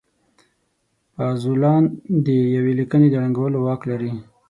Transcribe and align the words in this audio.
پازوالان 1.15 1.83
د 2.25 2.27
يوې 2.55 2.73
ليکنې 2.79 3.07
د 3.11 3.15
ړنګولو 3.23 3.57
واک 3.65 3.81
لري. 3.91 4.11